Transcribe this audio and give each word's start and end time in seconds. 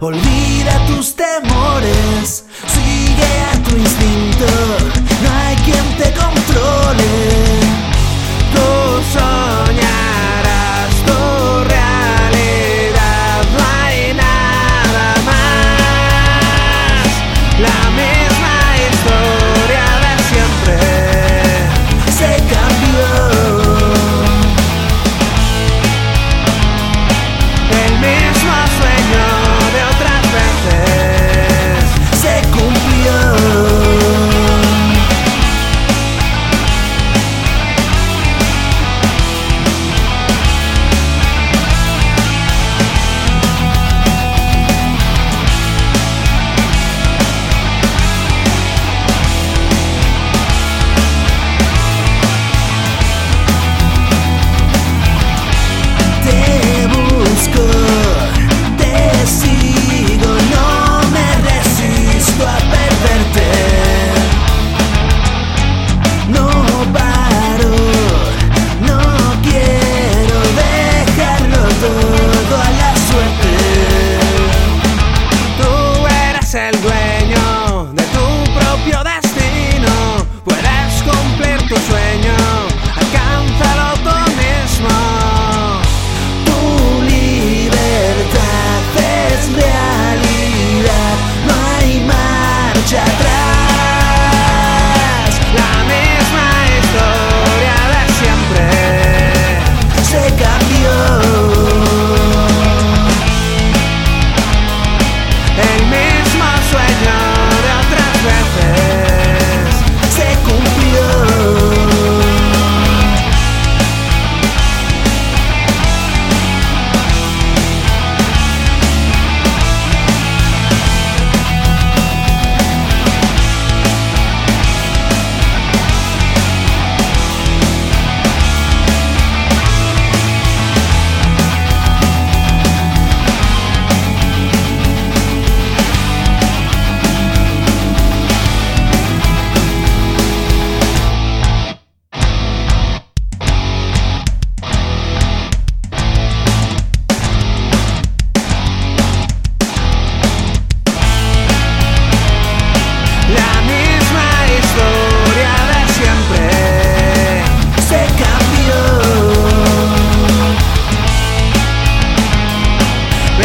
Olvida 0.00 0.47
Oh. 100.90 101.37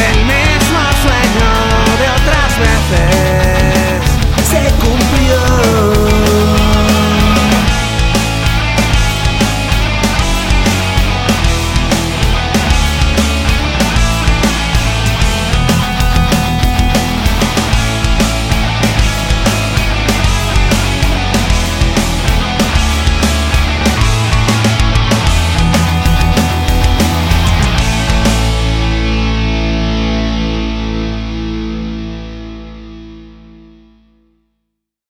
en 0.03 0.32